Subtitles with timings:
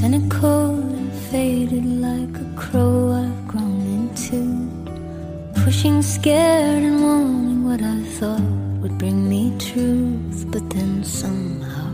[0.00, 4.40] cynical and faded like a crow I've grown into.
[5.62, 8.40] Pushing, scared, and wanting what I thought
[8.80, 11.92] would bring me truth, but then somehow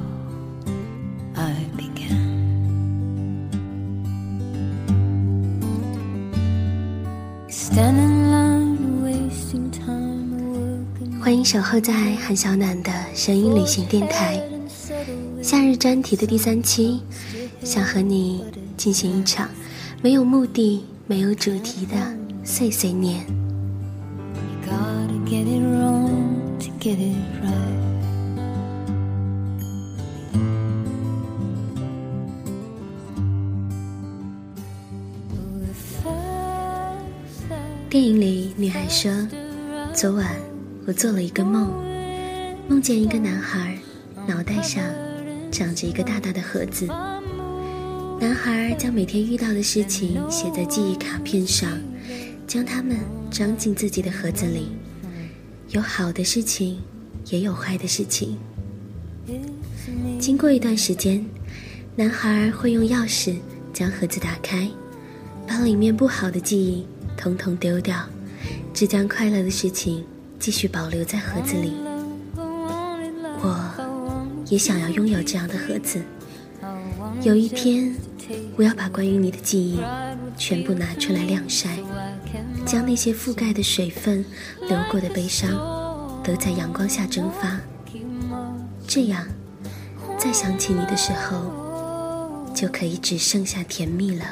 [1.34, 3.50] I began.
[7.48, 11.20] Stand in line, wasting time, working.
[11.20, 11.92] 欢迎守候在
[12.24, 14.40] 韩小暖的声音旅行电台，
[15.42, 17.02] 夏日专题的第三期，
[17.66, 18.44] 想和你
[18.76, 19.50] 进行一场
[20.00, 21.96] 没有目的、没有主题的
[22.44, 23.26] 碎碎念。
[37.90, 39.10] 电影里，女孩说
[39.92, 40.36] ：“昨晚
[40.86, 41.72] 我做了一个梦，
[42.68, 43.76] 梦见一个男孩，
[44.24, 44.84] 脑袋上
[45.50, 46.86] 长着一个大大的盒子。
[48.18, 51.70] 男孩将每天遇到的事情写在记忆卡片上，
[52.46, 52.96] 将它们
[53.30, 54.68] 装进自己的盒子里。
[55.70, 56.78] 有好的事情，
[57.30, 58.38] 也有坏的事情。
[60.18, 61.24] 经过一段时间，
[61.94, 63.36] 男孩会用钥匙
[63.72, 64.68] 将盒子打开，
[65.46, 68.06] 把里面不好的记忆。”统统丢掉，
[68.74, 70.04] 只将快乐的事情
[70.38, 71.72] 继续保留在盒子里。
[72.36, 76.02] 我也想要拥有这样的盒子。
[77.22, 77.96] 有一天，
[78.56, 79.78] 我要把关于你的记忆
[80.36, 81.78] 全部拿出来晾晒，
[82.64, 84.24] 将那些覆盖的水分、
[84.68, 85.50] 流过的悲伤，
[86.24, 87.60] 都在阳光下蒸发。
[88.86, 89.26] 这样，
[90.18, 94.24] 再想起你的时候，就可以只剩下甜蜜了。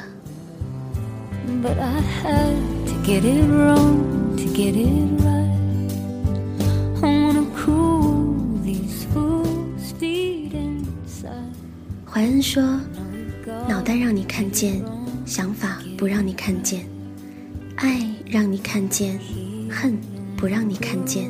[1.61, 2.55] But I had
[2.87, 5.45] to get it wrong to get it right.
[7.01, 11.53] I wanna cool these fools' feet inside.
[12.05, 12.63] 怀恩说
[13.67, 14.81] ：“脑袋让你看见，
[15.25, 16.81] 想法不让你看见；
[17.75, 19.19] 爱让你看见，
[19.69, 19.97] 恨
[20.37, 21.25] 不让你看见；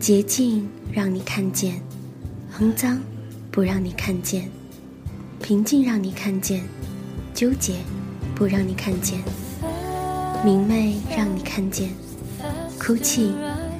[0.00, 1.80] 洁净让你看见，
[2.58, 3.00] 肮脏
[3.50, 4.42] 不让你看见；
[5.42, 6.62] 平静让你看见，
[7.34, 7.74] 纠结。”
[8.38, 9.18] 不让你看见，
[10.44, 11.90] 明媚让你看见，
[12.78, 13.32] 哭泣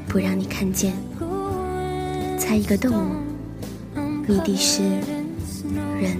[0.08, 0.94] 不让你看见。
[2.36, 3.12] 猜一个动物，
[4.26, 4.82] 谜底是
[6.00, 6.18] 人。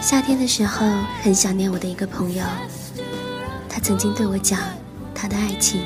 [0.00, 0.86] 夏天的时候，
[1.22, 2.44] 很想念我的一个朋友。
[3.68, 4.60] 他曾经对我讲
[5.12, 5.80] 他的爱情，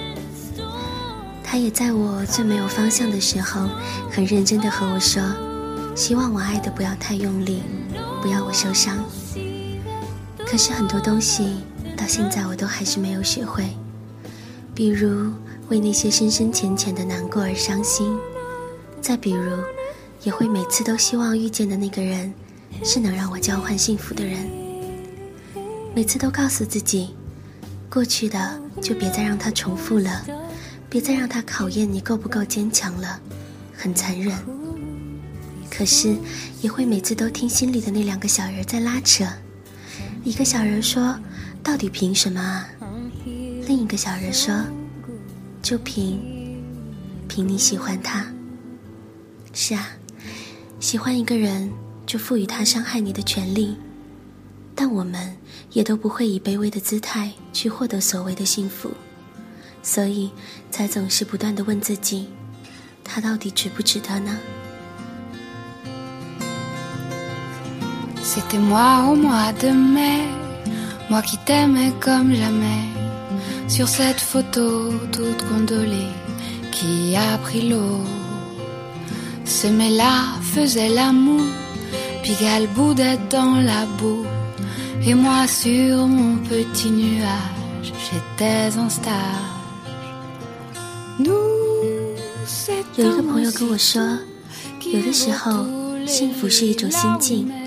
[1.42, 3.66] 他也在我最没有方向的时候，
[4.10, 5.22] 很认真的和我说，
[5.96, 7.62] 希望我爱的不要太用力，
[8.20, 8.94] 不要我受伤。
[10.46, 11.56] 可是很多东西
[12.00, 13.76] 到现在我都还是没有学会，
[14.74, 15.30] 比如
[15.68, 18.16] 为那些深深浅浅的难过而伤心，
[19.02, 19.52] 再比如，
[20.22, 22.32] 也会每次都希望遇见的那个人，
[22.82, 24.48] 是能让我交换幸福的人。
[25.94, 27.14] 每次都告诉自己。
[27.90, 30.24] 过去的就别再让它重复了，
[30.88, 33.20] 别再让它考验你够不够坚强了，
[33.76, 34.34] 很残忍。
[35.68, 36.16] 可是
[36.62, 39.24] 也会每次都听心里的那两个小人在拉扯，
[40.24, 41.18] 一个小人说
[41.62, 42.68] ：“到底凭什么啊？”
[43.66, 44.54] 另一个小人说
[45.62, 46.20] ：“就凭，
[47.28, 48.26] 凭你喜欢他。”
[49.52, 49.88] 是啊，
[50.80, 51.70] 喜欢一个人
[52.06, 53.76] 就赋予他伤害你的权利。
[54.74, 55.36] 但我们
[55.72, 58.90] 也都不会以卑微的姿态去获得所谓的幸福，
[59.82, 60.30] 所以
[60.70, 62.28] 才总是不断的问自己：
[63.04, 64.38] 他到底值不值得呢
[68.24, 70.24] ？C'était moi au mois de mai,
[71.09, 72.85] moi qui t'aimais comme jamais,
[73.67, 76.11] sur cette photo toute gondolée
[76.71, 78.01] qui a pris l'eau.
[79.45, 81.45] Ce mets-là faisait l'amour,
[82.23, 84.25] puis galboudait dans la boue.
[85.07, 89.51] Et moi sur mon petit nuage, j'étais en stage.
[91.19, 91.31] Nous,
[92.97, 94.01] 有一个朋友跟我说，
[94.81, 95.65] 有的时候
[96.05, 97.58] 幸福是一种心境。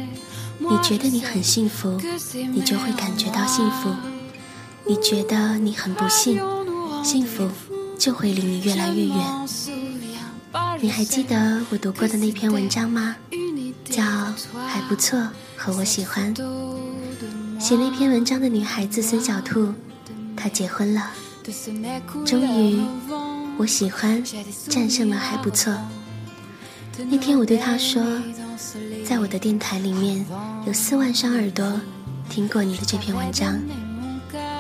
[0.70, 2.00] 你觉得你很幸福，
[2.52, 3.90] 你就会感觉到幸福；
[4.86, 6.40] 你觉得你很不幸，
[7.04, 7.50] 幸福
[7.98, 9.18] 就会离你越来越远。
[10.80, 13.16] 你还记得我读过的那篇文章吗？
[13.86, 14.02] 叫
[14.68, 15.20] 《还不错》
[15.56, 16.34] 和我喜欢。
[17.60, 19.74] 写那篇文章的女孩子孙小兔，
[20.36, 21.12] 她结婚了。
[22.26, 22.82] 终于，
[23.58, 24.24] 我喜欢
[24.70, 25.74] 战胜了还不错。
[27.10, 28.02] 那天我对她说，
[29.04, 30.26] 在我的电台里面
[30.66, 31.80] 有四万双耳朵
[32.30, 33.60] 听过你的这篇文章，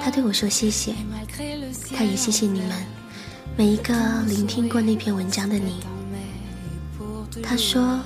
[0.03, 0.93] 他对我说谢谢，
[1.95, 2.69] 他也谢谢你们
[3.57, 3.93] 每一个
[4.27, 5.81] 聆听过那篇文章的你。
[7.41, 7.99] 他说，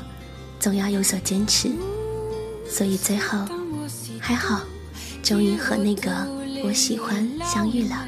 [0.60, 1.72] 总要有所坚持，
[2.70, 3.40] 所以最后
[4.20, 4.62] 还好，
[5.24, 6.12] 终于和那个
[6.64, 8.08] 我喜欢相遇了。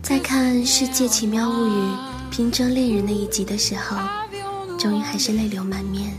[0.00, 1.70] 在看《世界奇妙物语》
[2.30, 3.96] 拼装恋人那一集的时候，
[4.82, 6.12] 终于还是泪流满面。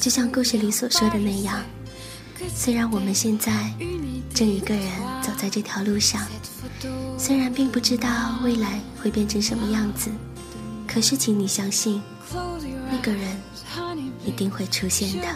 [0.00, 1.60] 就像故事里所说的那样，
[2.54, 3.52] 虽然我们现在
[4.32, 4.86] 正一个人
[5.20, 6.24] 走在这条路上，
[7.18, 10.08] 虽然并不知道未来会变成什么样子，
[10.86, 12.00] 可是请你相信，
[12.92, 13.36] 那个人
[14.24, 15.26] 一定会出现的。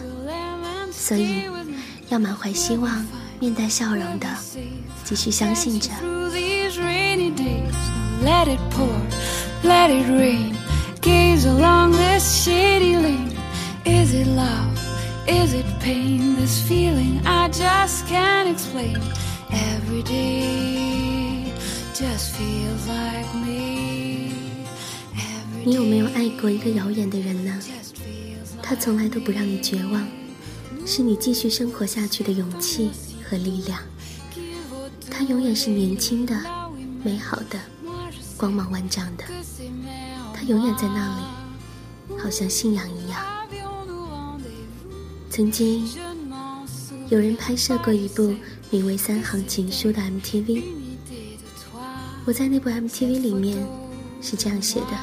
[0.93, 1.43] 所以，
[2.09, 3.05] 要满怀希望、
[3.41, 4.29] 面带笑容的
[5.03, 5.91] 继续相信着。
[8.23, 8.87] Let it pour,
[9.65, 10.60] let it rain.
[13.85, 14.79] Is it love?
[15.27, 16.37] Is it pain?
[16.37, 18.99] This feeling I just can't explain.
[19.51, 21.53] Every day
[21.95, 24.33] just feels like me.
[25.65, 27.59] 你有没有爱过一个遥远的人呢？
[28.63, 30.07] 他从来都不让你绝望，
[30.87, 32.91] 是你继续生活下去的勇气
[33.29, 33.79] 和力量。
[35.11, 36.35] 他永远是年轻的、
[37.03, 37.59] 美好的、
[38.37, 39.25] 光芒万丈的。
[40.41, 43.21] 他永远在那里，好像信仰一样。
[45.29, 45.87] 曾经
[47.11, 48.35] 有人拍摄过一部
[48.71, 50.63] 名为《三行情书》的 MTV，
[52.25, 53.59] 我在那部 MTV 里面
[54.23, 54.97] 是这样写的：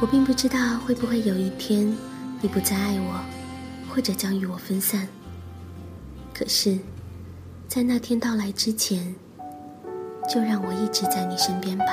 [0.00, 1.96] 我并不知道会不会有一天
[2.40, 3.20] 你不再爱我，
[3.94, 5.06] 或者将与我分散。
[6.34, 6.76] 可是，
[7.68, 9.14] 在那天到来之前，
[10.28, 11.86] 就让我一直在你身边吧。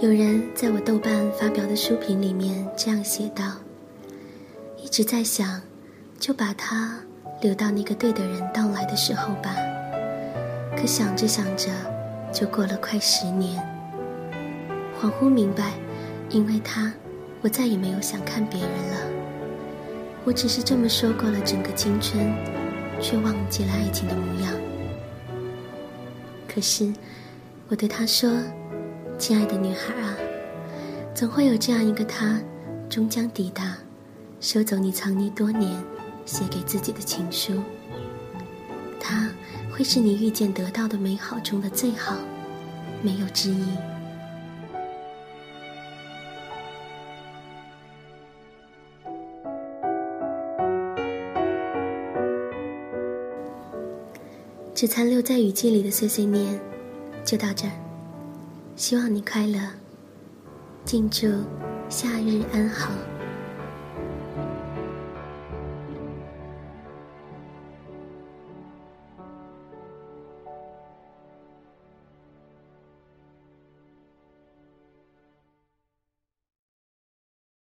[0.00, 3.44] 有人在我豆瓣发表的书评里面这样写道
[4.82, 5.60] ：“一直在想，
[6.18, 6.98] 就把它
[7.40, 9.54] 留到那个对的人到来的时候吧。
[10.76, 11.68] 可想着想着，
[12.32, 13.62] 就过了快十年。
[15.00, 15.74] 恍惚明白，
[16.30, 16.92] 因为他，
[17.42, 18.96] 我再也没有想看别人了。
[20.24, 22.34] 我只是这么说过了整个青春，
[23.00, 24.52] 却忘记了爱情的模样。
[26.48, 26.92] 可是，
[27.68, 28.32] 我对他说。”
[29.22, 30.16] 亲爱的女孩啊，
[31.14, 32.40] 总会有这样一个他，
[32.88, 33.78] 终将抵达，
[34.40, 35.80] 收走你藏匿多年
[36.26, 37.52] 写给自己的情书。
[38.98, 39.30] 他
[39.70, 42.16] 会是你遇见得到的美好中的最好，
[43.00, 43.64] 没有之一。
[54.74, 56.58] 只残留在雨季里的碎碎念，
[57.24, 57.81] 就到这儿。
[58.82, 59.60] 希望你快乐，
[60.84, 61.28] 敬祝
[61.88, 62.90] 夏日安好。